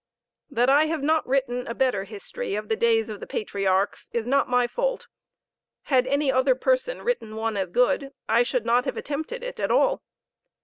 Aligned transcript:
That 0.49 0.67
I 0.67 0.85
have 0.85 1.03
not 1.03 1.27
written 1.27 1.67
a 1.67 1.75
better 1.75 2.05
history 2.05 2.55
of 2.55 2.69
the 2.69 2.75
days 2.75 3.07
of 3.07 3.19
the 3.19 3.27
patriarchs 3.27 4.09
is 4.13 4.25
not 4.25 4.49
my 4.49 4.65
fault; 4.65 5.07
had 5.83 6.07
any 6.07 6.31
other 6.31 6.55
person 6.55 7.03
written 7.03 7.35
one 7.35 7.55
as 7.55 7.69
good, 7.69 8.09
I 8.27 8.41
should 8.41 8.65
not 8.65 8.85
have 8.85 8.97
attempted 8.97 9.43
it 9.43 9.59
at 9.59 9.69
all. 9.69 10.01